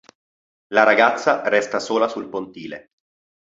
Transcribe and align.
La 0.69 0.81
ragazza 0.81 1.47
resta 1.47 1.79
sola 1.79 2.07
sul 2.07 2.27
pontile. 2.27 2.93